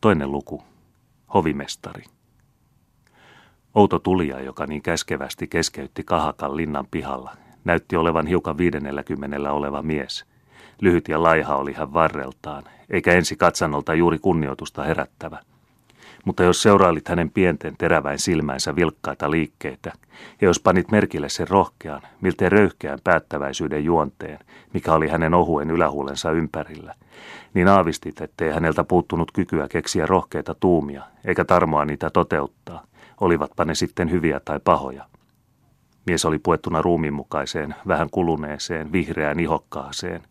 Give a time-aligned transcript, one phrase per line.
[0.00, 0.62] Toinen luku.
[1.34, 2.04] Hovimestari.
[3.74, 10.24] Outo tulija, joka niin käskevästi keskeytti Kahakan linnan pihalla, näytti olevan hiukan viidennelläkymmenellä oleva mies.
[10.80, 15.38] Lyhyt ja laiha oli hän varreltaan, eikä ensi katsannolta juuri kunnioitusta herättävä.
[16.24, 19.92] Mutta jos seurailit hänen pienten teräväin silmänsä vilkkaita liikkeitä,
[20.40, 24.38] ja jos panit merkille sen rohkean, miltei röyhkeän päättäväisyyden juonteen,
[24.74, 26.94] mikä oli hänen ohuen ylähuulensa ympärillä,
[27.54, 32.84] niin aavistit, ettei häneltä puuttunut kykyä keksiä rohkeita tuumia, eikä tarmoa niitä toteuttaa,
[33.20, 35.04] olivatpa ne sitten hyviä tai pahoja.
[36.06, 40.22] Mies oli puettuna ruumiinmukaiseen, vähän kuluneeseen, vihreään ihokkaaseen,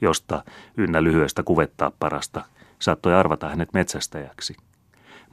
[0.00, 0.42] josta,
[0.76, 2.44] ynnä lyhyestä kuvettaa parasta,
[2.78, 4.56] saattoi arvata hänet metsästäjäksi.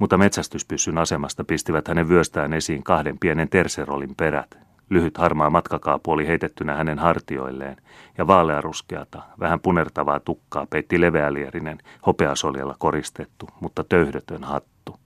[0.03, 4.57] Mutta metsästyspyssyn asemasta pistivät hänen vyöstään esiin kahden pienen terserolin perät.
[4.89, 7.77] Lyhyt harmaa matkakaapu oli heitettynä hänen hartioilleen,
[8.17, 14.99] ja vaalearuskeata, vähän punertavaa tukkaa peitti leveälierinen, hopeasoljalla koristettu, mutta töyhdötön hattu.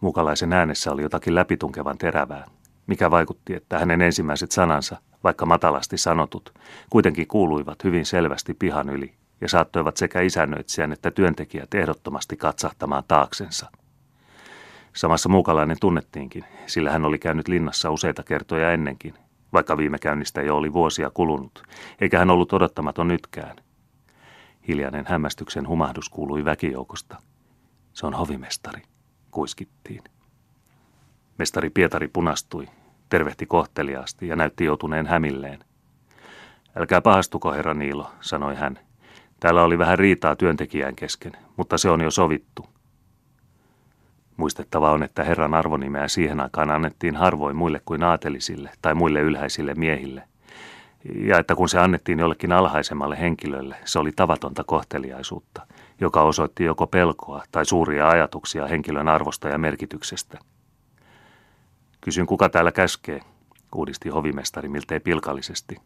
[0.00, 2.46] Mukalaisen äänessä oli jotakin läpitunkevan terävää,
[2.86, 6.54] mikä vaikutti, että hänen ensimmäiset sanansa, vaikka matalasti sanotut,
[6.90, 13.70] kuitenkin kuuluivat hyvin selvästi pihan yli ja saattoivat sekä isännöitsijän että työntekijät ehdottomasti katsahtamaan taaksensa.
[14.92, 19.14] Samassa muukalainen tunnettiinkin, sillä hän oli käynyt linnassa useita kertoja ennenkin,
[19.52, 21.62] vaikka viime käynnistä jo oli vuosia kulunut,
[22.00, 23.56] eikä hän ollut odottamaton nytkään.
[24.68, 27.16] Hiljainen hämmästyksen humahdus kuului väkijoukosta.
[27.92, 28.82] Se on hovimestari,
[29.30, 30.04] kuiskittiin.
[31.38, 32.68] Mestari Pietari punastui,
[33.08, 35.64] tervehti kohteliaasti ja näytti joutuneen hämilleen.
[36.76, 38.89] Älkää pahastuko, herra Niilo, sanoi hän.
[39.40, 42.66] Täällä oli vähän riitaa työntekijän kesken, mutta se on jo sovittu.
[44.36, 49.74] Muistettava on, että herran arvonimeä siihen aikaan annettiin harvoin muille kuin aatelisille tai muille ylhäisille
[49.74, 50.22] miehille.
[51.14, 55.66] Ja että kun se annettiin jollekin alhaisemmalle henkilölle, se oli tavatonta kohteliaisuutta,
[56.00, 60.38] joka osoitti joko pelkoa tai suuria ajatuksia henkilön arvosta ja merkityksestä–
[62.00, 63.20] Kysyn, kuka täällä käskee,
[63.74, 65.76] uudisti hovimestari miltei pilkallisesti.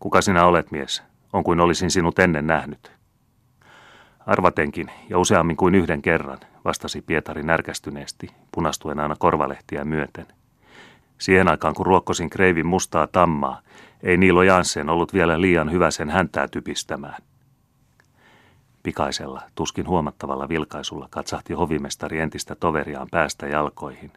[0.00, 1.02] Kuka sinä olet, mies?
[1.32, 2.92] On kuin olisin sinut ennen nähnyt.
[4.26, 10.26] Arvatenkin, ja useammin kuin yhden kerran, vastasi Pietari närkästyneesti, punastuen aina korvalehtiä myöten.
[11.18, 13.60] Siihen aikaan, kun ruokkosin kreivin mustaa tammaa,
[14.02, 17.22] ei Niilo Janssen ollut vielä liian hyvä sen häntää typistämään.
[18.82, 24.12] Pikaisella, tuskin huomattavalla vilkaisulla katsahti hovimestari entistä toveriaan päästä jalkoihin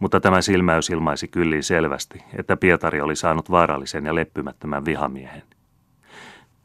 [0.00, 5.42] mutta tämä silmäys ilmaisi kyllin selvästi, että Pietari oli saanut vaarallisen ja leppymättömän vihamiehen.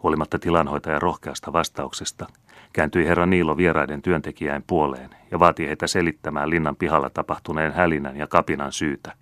[0.03, 2.27] Huolimatta tilanhoitajan rohkeasta vastauksesta,
[2.73, 8.27] kääntyi herra Niilo vieraiden työntekijäin puoleen ja vaati heitä selittämään linnan pihalla tapahtuneen hälinän ja
[8.27, 9.13] kapinan syytä.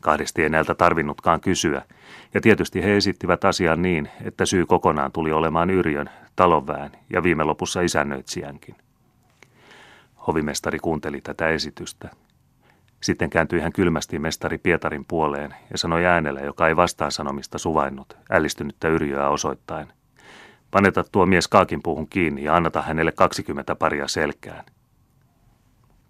[0.00, 1.82] Kahdesti ei näiltä tarvinnutkaan kysyä,
[2.34, 7.44] ja tietysti he esittivät asian niin, että syy kokonaan tuli olemaan Yrjön, talonväen ja viime
[7.44, 8.74] lopussa isännöitsijänkin.
[10.26, 12.10] Hovimestari kuunteli tätä esitystä
[13.02, 18.16] sitten kääntyi hän kylmästi mestari Pietarin puoleen ja sanoi äänellä, joka ei vastaan sanomista suvainnut,
[18.30, 19.92] ällistynyttä yrjöä osoittain.
[20.70, 24.64] Paneta tuo mies kaakinpuuhun kiinni ja annata hänelle 20 paria selkään.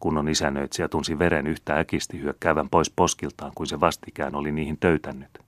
[0.01, 5.39] Kunnon isännöitsijä tunsi veren yhtä äkisti hyökkäävän pois poskiltaan, kuin se vastikään oli niihin töytännyt.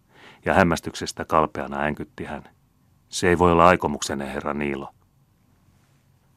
[0.44, 2.42] Ja hämmästyksestä kalpeana änkytti hän.
[3.08, 4.94] Se ei voi olla aikomuksenne, herra Niilo.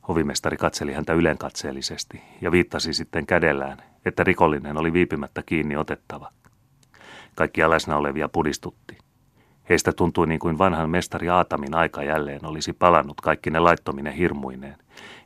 [0.08, 6.32] Hovimestari katseli häntä ylenkatseellisesti ja viittasi sitten kädellään, että rikollinen oli viipymättä kiinni otettava.
[7.36, 8.98] Kaikkia läsnä olevia pudistutti.
[9.70, 14.76] Heistä tuntui niin kuin vanhan mestari Aatamin aika jälleen olisi palannut kaikki ne laittominen hirmuineen,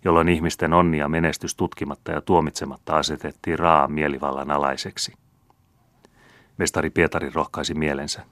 [0.05, 5.13] jolloin ihmisten onni ja menestys tutkimatta ja tuomitsematta asetettiin raaan mielivallan alaiseksi.
[6.57, 8.25] Mestari Pietari rohkaisi mielensä.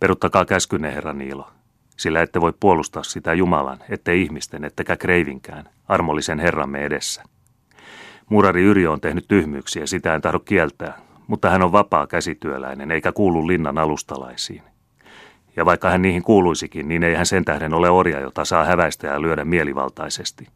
[0.00, 1.50] Peruttakaa käskynne, herra Niilo,
[1.96, 7.22] sillä ette voi puolustaa sitä Jumalan, ette ihmisten, ettekä kreivinkään, armollisen Herramme edessä.
[8.30, 13.12] Murari Yrjö on tehnyt tyhmyyksiä, sitä en tahdo kieltää, mutta hän on vapaa käsityöläinen eikä
[13.12, 14.62] kuulu linnan alustalaisiin.
[15.56, 19.06] Ja vaikka hän niihin kuuluisikin, niin ei hän sen tähden ole orja, jota saa häväistä
[19.06, 20.48] ja lyödä mielivaltaisesti.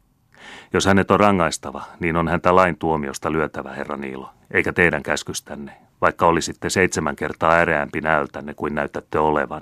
[0.73, 5.71] Jos hänet on rangaistava, niin on häntä lain tuomiosta lyötävä, herra Niilo, eikä teidän käskystänne,
[6.01, 9.61] vaikka olisitte seitsemän kertaa äreämpi näöltänne kuin näytätte olevan.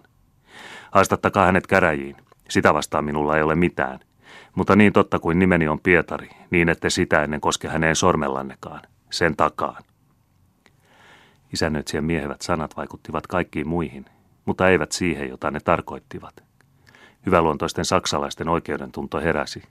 [0.92, 2.16] Haastattakaa hänet käräjiin.
[2.50, 4.00] Sitä vastaan minulla ei ole mitään.
[4.56, 8.82] Mutta niin totta kuin nimeni on Pietari, niin ette sitä ennen koske häneen sormellannekaan.
[9.10, 9.84] Sen takaan.
[11.54, 14.06] Isännöitsijän miehevät sanat vaikuttivat kaikkiin muihin,
[14.46, 16.44] mutta eivät siihen, jota ne tarkoittivat.
[17.26, 19.64] Hyväluontoisten saksalaisten oikeudentunto heräsi.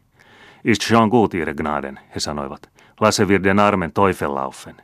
[0.64, 2.70] Ist schon gut, ihre Gnaden, he sanoivat.
[3.00, 4.76] Lasse wir den armen Teufelaufen.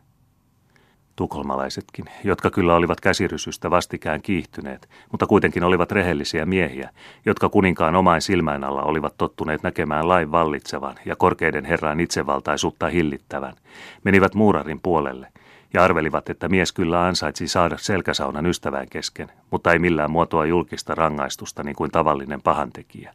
[1.16, 6.90] Tukholmalaisetkin, jotka kyllä olivat käsirysystä vastikään kiihtyneet, mutta kuitenkin olivat rehellisiä miehiä,
[7.26, 13.55] jotka kuninkaan omain silmäin alla olivat tottuneet näkemään lain vallitsevan ja korkeiden herran itsevaltaisuutta hillittävän,
[14.05, 15.28] menivät muurarin puolelle
[15.75, 20.94] ja arvelivat, että mies kyllä ansaitsi saada selkäsaunan ystävän kesken, mutta ei millään muotoa julkista
[20.94, 23.14] rangaistusta niin kuin tavallinen pahantekijä.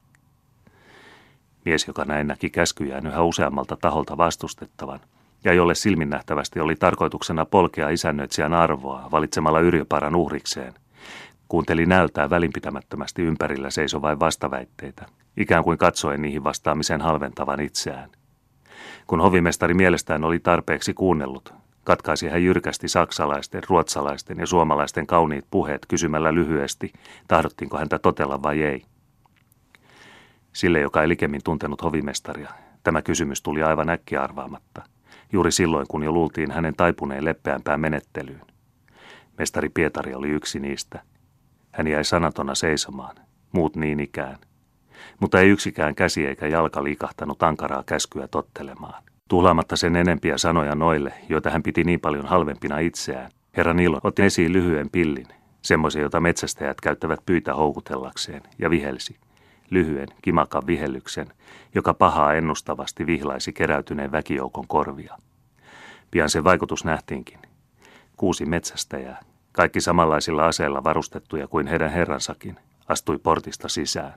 [1.65, 4.99] Mies, joka näin näki käskyjään yhä useammalta taholta vastustettavan–
[5.43, 10.73] ja jolle silminnähtävästi oli tarkoituksena polkea isännöitsijän arvoa valitsemalla Yrjöparan uhrikseen.
[11.47, 15.05] Kuunteli näyttää välinpitämättömästi ympärillä seisovain vastaväitteitä,
[15.37, 18.09] ikään kuin katsoen niihin vastaamisen halventavan itseään.
[19.07, 21.53] Kun hovimestari mielestään oli tarpeeksi kuunnellut,
[21.83, 26.93] katkaisi hän jyrkästi saksalaisten, ruotsalaisten ja suomalaisten kauniit puheet kysymällä lyhyesti,
[27.27, 28.85] tahdottiinko häntä totella vai ei.
[30.53, 32.49] Sille, joka ei likemmin tuntenut hovimestaria,
[32.83, 34.81] tämä kysymys tuli aivan äkkiä arvaamatta–
[35.31, 38.41] juuri silloin kun jo luultiin hänen taipuneen leppeämpään menettelyyn.
[39.37, 41.01] Mestari Pietari oli yksi niistä.
[41.71, 43.15] Hän jäi sanatona seisomaan,
[43.51, 44.37] muut niin ikään.
[45.19, 49.03] Mutta ei yksikään käsi eikä jalka liikahtanut ankaraa käskyä tottelemaan.
[49.29, 54.21] Tuhlaamatta sen enempiä sanoja noille, joita hän piti niin paljon halvempina itseään, herra Nilo otti
[54.23, 55.27] esiin lyhyen pillin,
[55.61, 59.15] semmoisen, jota metsästäjät käyttävät pyytä houkutellakseen, ja vihelsi–
[59.69, 61.27] lyhyen, kimakan vihellyksen,
[61.75, 65.17] joka pahaa ennustavasti vihlaisi keräytyneen väkijoukon korvia.
[66.11, 67.39] Pian sen vaikutus nähtiinkin.
[68.17, 69.19] Kuusi metsästäjää,
[69.51, 72.57] kaikki samanlaisilla aseilla varustettuja kuin heidän herransakin,
[72.87, 74.13] astui portista sisään.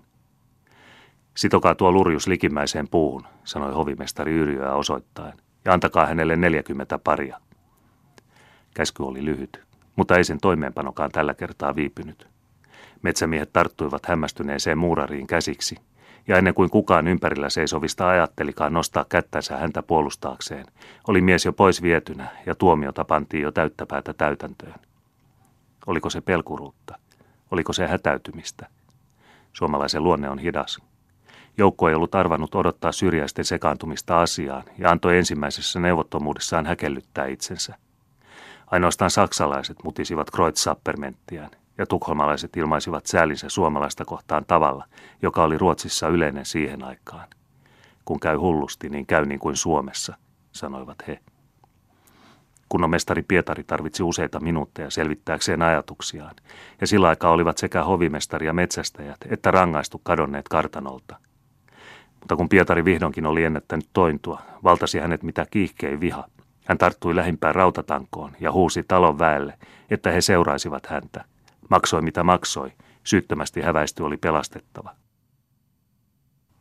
[1.37, 7.41] Sitokaa tuo lurjus likimmäiseen puuhun, sanoi hovimestari Yrjöä osoittaen, ja antakaa hänelle 40 paria.
[8.75, 9.63] Käsky oli lyhyt,
[9.97, 12.32] mutta ei sen toimeenpanokaan tällä kertaa viipynyt.
[13.03, 15.77] Metsämiehet tarttuivat hämmästyneeseen muurariin käsiksi,
[16.29, 20.67] ja ennen kuin kukaan ympärillä seisovista ajattelikaan nostaa kättänsä häntä puolustaakseen,
[21.09, 24.75] oli mies jo pois vietynä ja tuomiota pantiin jo täyttäpäätä täytäntöön.
[25.87, 26.99] Oliko se pelkuruutta?
[27.51, 28.67] Oliko se hätäytymistä?
[29.53, 30.79] Suomalaisen luonne on hidas.
[31.59, 37.75] Joukko ei ollut arvannut odottaa syrjäisten sekaantumista asiaan ja antoi ensimmäisessä neuvottomuudessaan häkellyttää itsensä.
[38.67, 44.85] Ainoastaan saksalaiset mutisivat Kreutzappermenttiään ja tukholmalaiset ilmaisivat säälinsä suomalaista kohtaan tavalla,
[45.23, 47.29] joka oli Ruotsissa yleinen siihen aikaan.
[48.05, 50.17] Kun käy hullusti, niin käy niin kuin Suomessa,
[50.53, 51.19] sanoivat he.
[52.69, 56.35] Kunnon mestari Pietari tarvitsi useita minuutteja selvittääkseen ajatuksiaan,
[56.81, 61.17] ja sillä aikaa olivat sekä hovimestari ja metsästäjät että rangaistu kadonneet kartanolta.
[62.21, 66.25] Mutta kun Pietari vihdoinkin oli ennättänyt tointua, valtasi hänet mitä kiihkein viha.
[66.65, 69.59] Hän tarttui lähimpään rautatankoon ja huusi talon väelle,
[69.91, 71.25] että he seuraisivat häntä.
[71.73, 72.73] Maksoi mitä maksoi,
[73.05, 74.91] syyttömästi häväisty oli pelastettava.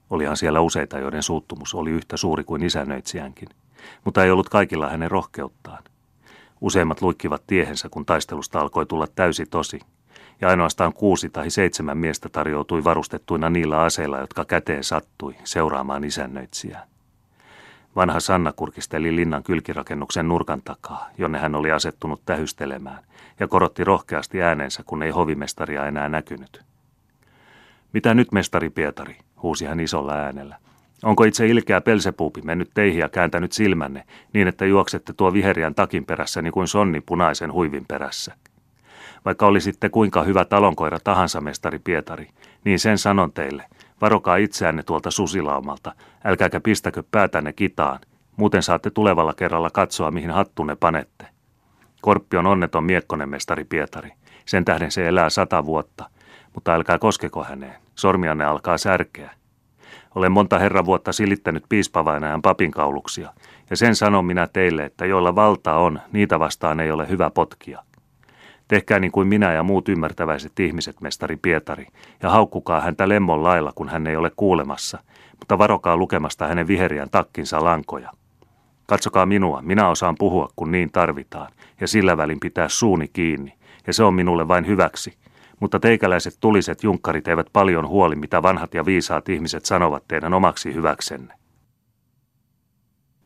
[0.09, 3.49] Olihan siellä useita, joiden suuttumus oli yhtä suuri kuin isännöitsijänkin,
[4.05, 5.83] mutta ei ollut kaikilla hänen rohkeuttaan.
[6.61, 9.79] Useimmat luikkivat tiehensä, kun taistelusta alkoi tulla täysi tosi,
[10.41, 16.87] ja ainoastaan kuusi tai seitsemän miestä tarjoutui varustettuina niillä aseilla, jotka käteen sattui, seuraamaan isännöitsijää.
[17.95, 23.03] Vanha Sanna kurkisteli linnan kylkirakennuksen nurkan takaa, jonne hän oli asettunut tähystelemään,
[23.39, 26.61] ja korotti rohkeasti äänensä, kun ei hovimestaria enää näkynyt.
[27.93, 30.57] Mitä nyt, mestari Pietari, huusi hän isolla äänellä.
[31.03, 34.03] Onko itse ilkeä pelsepuupi mennyt teihin ja kääntänyt silmänne,
[34.33, 38.35] niin että juoksette tuo viheriän takin perässä niin kuin sonni punaisen huivin perässä?
[39.25, 42.29] Vaikka olisitte kuinka hyvä talonkoira tahansa, mestari Pietari,
[42.63, 43.65] niin sen sanon teille,
[44.01, 45.93] varokaa itseänne tuolta susilaumalta,
[46.23, 47.99] älkääkä pistäkö päätänne kitaan,
[48.37, 51.25] muuten saatte tulevalla kerralla katsoa, mihin hattunne panette.
[52.01, 54.11] Korppi on onneton miekkonen mestari Pietari.
[54.45, 56.09] Sen tähden se elää sata vuotta,
[56.53, 57.75] mutta älkää koskeko häneen.
[57.95, 59.31] Sormianne alkaa särkeä.
[60.15, 63.33] Olen monta herran vuotta silittänyt piispavainajan papinkauluksia,
[63.69, 67.83] ja sen sanon minä teille, että joilla valta on, niitä vastaan ei ole hyvä potkia.
[68.71, 71.87] Tehkää niin kuin minä ja muut ymmärtäväiset ihmiset, mestari Pietari,
[72.23, 74.99] ja haukkukaa häntä lemmon lailla, kun hän ei ole kuulemassa,
[75.39, 78.11] mutta varokaa lukemasta hänen viheriän takkinsa lankoja.
[78.87, 81.51] Katsokaa minua, minä osaan puhua, kun niin tarvitaan,
[81.81, 83.53] ja sillä välin pitää suuni kiinni,
[83.87, 85.13] ja se on minulle vain hyväksi.
[85.59, 90.73] Mutta teikäläiset tuliset junkkarit eivät paljon huoli, mitä vanhat ja viisaat ihmiset sanovat teidän omaksi
[90.73, 91.40] hyväksenne.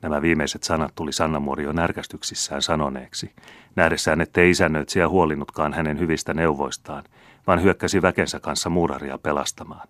[0.06, 3.32] Nämä viimeiset sanat tuli Sanna Muori jo närkästyksissään sanoneeksi,
[3.76, 7.04] nähdessään, ettei isännöitsijä huolinutkaan hänen hyvistä neuvoistaan,
[7.48, 9.88] vaan hyökkäsi väkensä kanssa muuraria pelastamaan.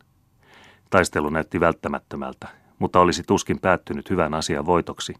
[0.90, 2.48] Taistelu näytti välttämättömältä,
[2.80, 5.14] mutta olisi tuskin päättynyt hyvän asian voitoksi,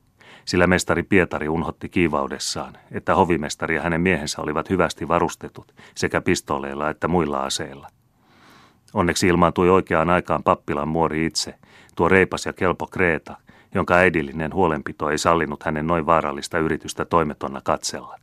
[0.46, 6.90] sillä mestari Pietari unhotti kiivaudessaan, että hovimestari ja hänen miehensä olivat hyvästi varustetut sekä pistooleilla
[6.90, 7.88] että muilla aseilla.
[8.94, 11.56] Onneksi ilmaantui oikeaan aikaan pappilan muori itse,
[11.96, 13.38] tuo reipas ja kelpo Kreeta,
[13.76, 18.20] jonka äidillinen huolenpito ei sallinut hänen noin vaarallista yritystä toimetonna katsella.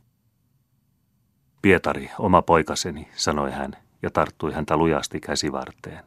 [1.61, 6.03] Pietari, oma poikaseni, sanoi hän ja tarttui häntä lujasti käsivarteen.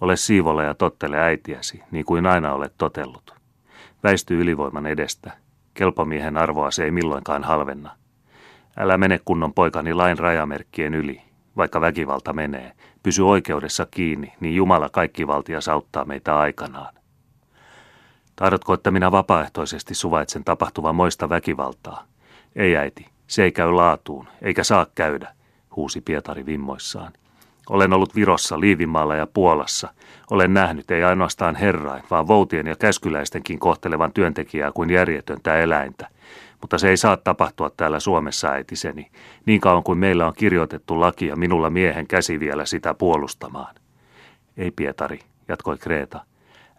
[0.00, 3.34] Ole siivolla ja tottele äitiäsi, niin kuin aina olet totellut.
[4.02, 5.32] Väisty ylivoiman edestä.
[5.74, 7.96] Kelpomiehen arvoa se ei milloinkaan halvenna.
[8.76, 11.22] Älä mene kunnon poikani lain rajamerkkien yli,
[11.56, 12.72] vaikka väkivalta menee.
[13.02, 16.94] Pysy oikeudessa kiinni, niin Jumala kaikki valtias auttaa meitä aikanaan.
[18.36, 22.04] Tahdotko, että minä vapaaehtoisesti suvaitsen tapahtuvan moista väkivaltaa?
[22.56, 25.34] Ei äiti, se ei käy laatuun, eikä saa käydä,
[25.76, 27.12] huusi Pietari vimmoissaan.
[27.70, 29.88] Olen ollut Virossa, Liivimaalla ja Puolassa.
[30.30, 36.08] Olen nähnyt ei ainoastaan herrain, vaan voutien ja käskyläistenkin kohtelevan työntekijää kuin järjetöntä eläintä.
[36.60, 39.10] Mutta se ei saa tapahtua täällä Suomessa, äitiseni,
[39.46, 43.74] niin kauan kuin meillä on kirjoitettu laki ja minulla miehen käsi vielä sitä puolustamaan.
[44.56, 46.24] Ei Pietari, jatkoi Kreeta.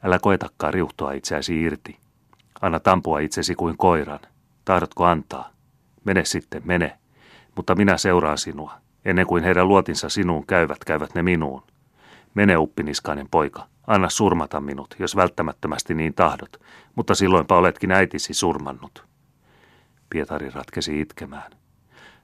[0.03, 1.97] Älä koetakaan riuhtoa itseäsi irti.
[2.61, 4.19] Anna tampua itsesi kuin koiran.
[4.65, 5.49] Tahdotko antaa?
[6.03, 6.97] Mene sitten, mene.
[7.55, 8.73] Mutta minä seuraan sinua.
[9.05, 11.63] Ennen kuin heidän luotinsa sinuun käyvät, käyvät ne minuun.
[12.33, 16.61] Mene uppiniskainen poika, anna surmata minut, jos välttämättömästi niin tahdot,
[16.95, 19.05] mutta silloinpa oletkin äitisi surmannut.
[20.09, 21.51] Pietari ratkesi itkemään.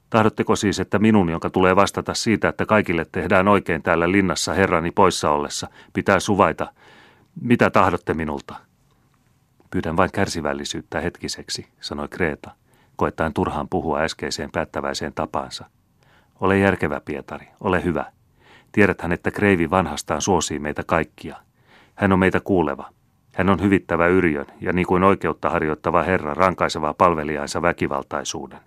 [0.09, 4.91] Tahdotteko siis, että minun, jonka tulee vastata siitä, että kaikille tehdään oikein täällä linnassa herrani
[4.91, 6.73] poissa ollessa, pitää suvaita,
[7.41, 8.55] mitä tahdotte minulta?
[9.71, 12.51] Pyydän vain kärsivällisyyttä hetkiseksi, sanoi Kreeta,
[12.95, 15.65] koettaen turhaan puhua äskeiseen päättäväiseen tapaansa–
[16.41, 18.05] ole järkevä, Pietari, ole hyvä.
[18.71, 21.35] Tiedäthän, että Kreivi vanhastaan suosii meitä kaikkia.
[21.95, 22.89] Hän on meitä kuuleva.
[23.35, 28.59] Hän on hyvittävä yrjön ja niin kuin oikeutta harjoittava herra rankaiseva palvelijaansa väkivaltaisuuden.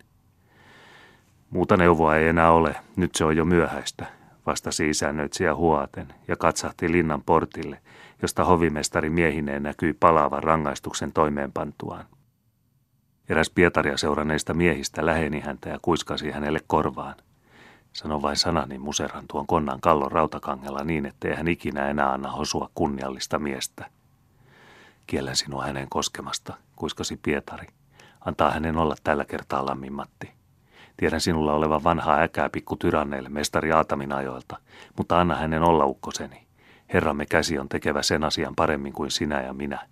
[1.50, 4.06] Muuta neuvoa ei enää ole, nyt se on jo myöhäistä,
[4.46, 7.78] vastasi isännöitsijä huoaten ja katsahti linnan portille,
[8.22, 12.06] josta hovimestari miehineen näkyi palaavan rangaistuksen toimeenpantuaan.
[13.28, 17.14] Eräs Pietaria seuranneista miehistä läheni häntä ja kuiskasi hänelle korvaan–
[17.92, 22.70] Sano vain sanani museran tuon konnan kallon rautakangella niin, ettei hän ikinä enää anna hosua
[22.74, 23.90] kunniallista miestä.
[25.06, 27.66] Kiellen sinua hänen koskemasta, kuiskasi Pietari.
[28.20, 30.41] Antaa hänen olla tällä kertaa lammin Matti.
[30.96, 34.56] Tiedän sinulla olevan vanhaa äkää pikku tyranneille mestari Aatamin ajoilta,
[34.96, 36.46] mutta anna hänen olla ukkoseni.
[36.92, 39.88] Herramme käsi on tekevä sen asian paremmin kuin sinä ja minä.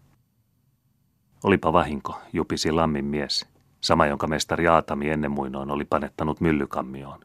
[1.45, 3.47] Olipa vahinko, jupisi lammin mies,
[3.81, 7.21] sama jonka mestari Aatami ennen muinoin oli panettanut myllykammioon.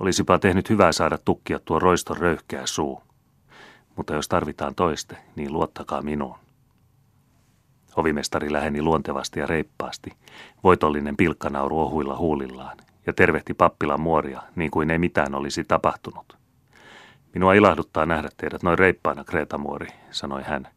[0.00, 3.02] Olisipa tehnyt hyvää saada tukkia tuo roiston röyhkeä suu.
[3.96, 6.41] Mutta jos tarvitaan toiste, niin luottakaa minuun.
[7.96, 10.12] Hovimestari läheni luontevasti ja reippaasti,
[10.64, 16.36] voitollinen pilkkanauru ohuilla huulillaan, ja tervehti pappilan muoria, niin kuin ei mitään olisi tapahtunut.
[17.34, 20.68] Minua ilahduttaa nähdä teidät noin reippaana, Kreetamuori, sanoi hän.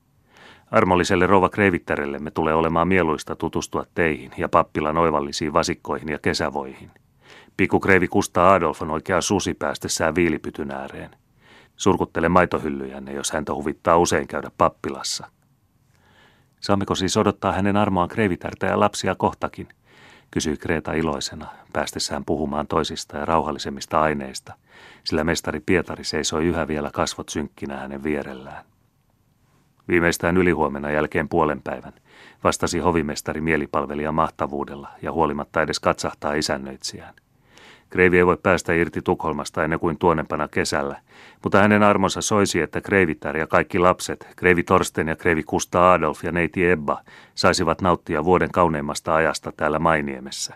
[0.72, 1.50] Armolliselle rouva
[2.20, 6.92] me tulee olemaan mieluista tutustua teihin ja pappilan oivallisiin vasikkoihin ja kesävoihin–
[7.82, 11.10] Kreivi Kusta Adolf on oikea susi päästessään viilipytyn ääreen.
[11.78, 15.28] Surkuttele maitohyllyjänne, jos häntä huvittaa usein käydä pappilassa.
[16.66, 19.68] Saammeko siis odottaa hänen armoaan kreivitärtä ja lapsia kohtakin,
[20.32, 24.54] kysyi Kreeta iloisena, päästessään puhumaan toisista ja rauhallisemmista aineista,
[25.04, 28.66] sillä mestari Pietari seisoi yhä vielä kasvot synkkinä hänen vierellään.
[29.88, 31.94] Viimeistään ylihuomenna jälkeen puolen päivän
[32.44, 37.14] vastasi hovimestari mielipalvelija mahtavuudella ja huolimatta edes katsahtaa isännöitsijään.
[37.96, 41.02] Kreivi ei voi päästä irti Tukholmasta ennen kuin tuonempana kesällä,
[41.44, 46.24] mutta hänen armonsa soisi, että Kreivitär ja kaikki lapset, Kreivi Torsten ja Kreivi Kusta Adolf
[46.24, 47.02] ja neiti Ebba,
[47.36, 50.56] saisivat nauttia vuoden kauneimmasta ajasta täällä Mainiemessä.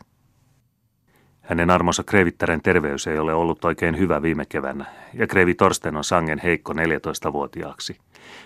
[1.41, 6.03] Hänen armonsa Kreivittären terveys ei ole ollut oikein hyvä viime keväänä, ja Kreivi Torsten on
[6.03, 7.97] sangen heikko 14-vuotiaaksi.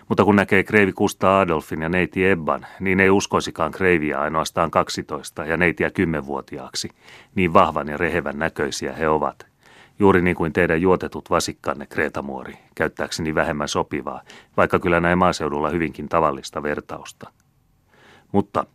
[0.10, 5.46] Mutta kun näkee Kreivi Kusta Adolfin ja neiti Ebban, niin ei uskoisikaan Kreiviä ainoastaan 12
[5.46, 6.90] ja neitiä 10-vuotiaaksi.
[7.36, 9.46] Niin vahvan ja rehevän näköisiä he ovat.
[10.00, 14.22] Juuri niin kuin teidän juotetut vasikkanne, Kreetamuori, käyttääkseni vähemmän sopivaa,
[14.58, 17.32] vaikka kyllä näin maaseudulla hyvinkin tavallista vertausta.
[18.32, 18.66] Mutta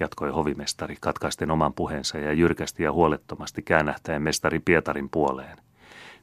[0.00, 5.58] jatkoi hovimestari katkaisten oman puheensa ja jyrkästi ja huolettomasti käännähtäen mestari Pietarin puoleen.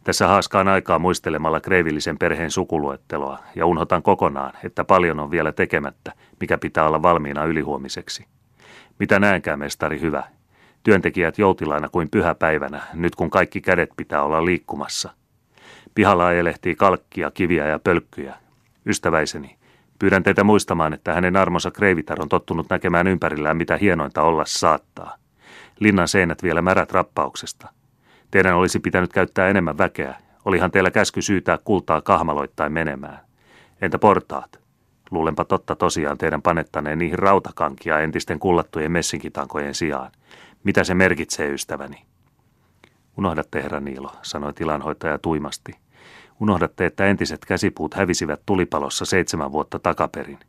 [0.05, 6.12] Tässä haaskaan aikaa muistelemalla kreivillisen perheen sukuluetteloa ja unhotan kokonaan, että paljon on vielä tekemättä,
[6.39, 8.25] mikä pitää olla valmiina ylihuomiseksi.
[9.00, 10.24] Mitä näenkään, mestari hyvä?
[10.83, 15.09] Työntekijät joutilaina kuin pyhäpäivänä, nyt kun kaikki kädet pitää olla liikkumassa.
[15.95, 18.35] Pihalla elehtii kalkkia, kiviä ja pölkkyjä.
[18.85, 19.57] Ystäväiseni,
[20.00, 25.15] Pyydän teitä muistamaan, että hänen armonsa Kreivitar on tottunut näkemään ympärillään mitä hienointa olla saattaa.
[25.79, 27.67] Linnan seinät vielä märät rappauksesta.
[28.36, 30.15] Teidän olisi pitänyt käyttää enemmän väkeä.
[30.46, 33.20] Olihan teillä käsky syytää kultaa kahmaloittain menemään.
[33.82, 34.60] Entä portaat?
[35.12, 40.12] Luulenpa totta tosiaan teidän panettaneen niihin rautakankia entisten kullattujen messinkitankojen sijaan.
[40.63, 42.06] Mitä se merkitsee, ystäväni?
[43.18, 45.72] Unohdatte, herra Niilo, sanoi tilanhoitaja tuimasti.
[46.39, 50.39] Unohdatte, että entiset käsipuut hävisivät tulipalossa seitsemän vuotta takaperin.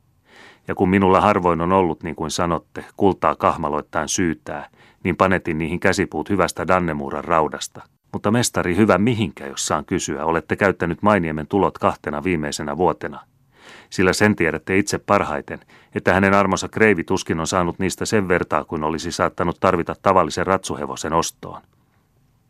[0.68, 4.68] Ja kun minulla harvoin on ollut, niin kuin sanotte, kultaa kahmaloittain syytää,
[5.06, 7.82] niin panetin niihin käsipuut hyvästä Dannemuuran raudasta.
[8.12, 13.20] Mutta mestari, hyvä mihinkä, jos saan kysyä, olette käyttänyt Mainiemen tulot kahtena viimeisenä vuotena.
[13.90, 15.60] Sillä sen tiedätte itse parhaiten,
[15.94, 20.46] että hänen armonsa kreivi tuskin on saanut niistä sen vertaa kuin olisi saattanut tarvita tavallisen
[20.46, 21.62] ratsuhevosen ostoon.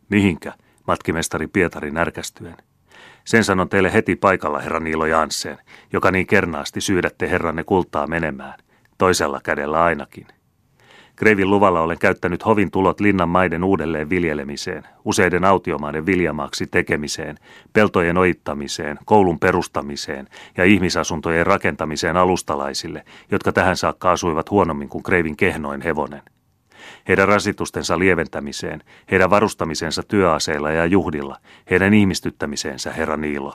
[0.09, 0.53] Mihinkä,
[0.87, 2.57] matkimestari Pietari närkästyen.
[3.25, 5.57] Sen sanon teille heti paikalla, herra Niilo Jansseen,
[5.93, 8.59] joka niin kernaasti syydätte herranne kultaa menemään.
[8.97, 10.27] Toisella kädellä ainakin.
[11.17, 17.37] Kreivin luvalla olen käyttänyt hovin tulot linnan maiden uudelleen viljelemiseen, useiden autiomaiden viljamaaksi tekemiseen,
[17.73, 25.37] peltojen oittamiseen, koulun perustamiseen ja ihmisasuntojen rakentamiseen alustalaisille, jotka tähän saakka asuivat huonommin kuin Kreivin
[25.37, 26.21] kehnoin hevonen
[27.07, 31.37] heidän rasitustensa lieventämiseen, heidän varustamisensa työaseilla ja juhdilla,
[31.69, 33.53] heidän ihmistyttämiseensä, herra Niilo.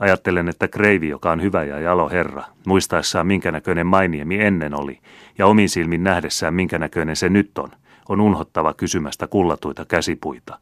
[0.00, 5.00] Ajattelen, että Kreivi, joka on hyvä ja jalo herra, muistaessaan minkä näköinen Mainiemi ennen oli,
[5.38, 7.70] ja omin silmin nähdessään minkä näköinen se nyt on,
[8.08, 10.58] on unhottava kysymästä kullatuita käsipuita.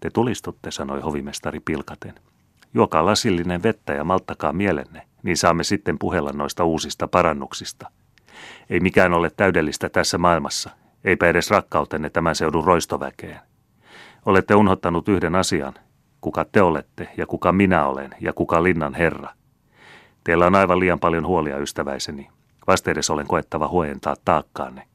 [0.00, 2.14] Te tulistutte, sanoi hovimestari pilkaten.
[2.74, 7.90] Juokaa lasillinen vettä ja malttakaa mielenne, niin saamme sitten puhella noista uusista parannuksista–
[8.70, 10.70] ei mikään ole täydellistä tässä maailmassa,
[11.04, 13.40] eipä edes rakkautenne tämän seudun roistoväkeen.
[14.26, 15.74] Olette unhottanut yhden asian,
[16.20, 19.30] kuka te olette ja kuka minä olen ja kuka linnan herra.
[20.24, 22.28] Teillä on aivan liian paljon huolia, ystäväiseni.
[22.66, 24.86] Vastedes olen koettava huojentaa taakkaanne.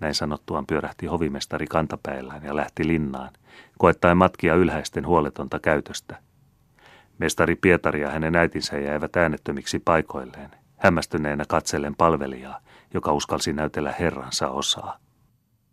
[0.00, 3.30] Näin sanottuaan pyörähti hovimestari kantapäillään ja lähti linnaan,
[3.78, 6.18] koettaen matkia ylhäisten huoletonta käytöstä.
[7.18, 10.50] Mestari Pietari ja hänen äitinsä jäivät äänettömiksi paikoilleen
[10.80, 12.60] hämmästyneenä katsellen palvelijaa,
[12.94, 14.98] joka uskalsi näytellä herransa osaa.